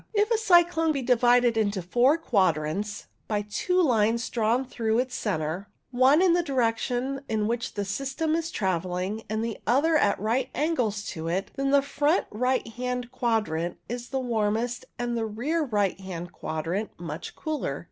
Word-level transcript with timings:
If 0.15 0.31
a 0.31 0.37
cyclone 0.39 0.91
be 0.93 1.03
divided 1.03 1.55
into 1.57 1.79
four 1.83 2.17
quadrants 2.17 3.05
by 3.27 3.43
two 3.43 3.79
lines 3.79 4.27
drawn 4.31 4.65
through 4.65 4.97
its 4.97 5.13
centre, 5.13 5.67
one 5.91 6.23
in 6.23 6.33
the 6.33 6.41
direction 6.41 7.21
in 7.29 7.45
which 7.47 7.75
the 7.75 7.85
system 7.85 8.33
is 8.35 8.49
travelling 8.49 9.21
and 9.29 9.45
the 9.45 9.59
other 9.67 9.95
at 9.97 10.19
right 10.19 10.49
angles 10.55 11.03
to 11.09 11.27
it, 11.27 11.51
then 11.55 11.69
the 11.69 11.83
front 11.83 12.25
right 12.31 12.67
hand 12.67 13.11
quadrant 13.11 13.77
is 13.87 14.09
the 14.09 14.19
warmest 14.19 14.85
and 14.97 15.15
the 15.15 15.27
rear 15.27 15.63
right 15.63 15.99
hand 15.99 16.31
quadrant 16.31 16.89
much 16.99 17.35
colder. 17.35 17.79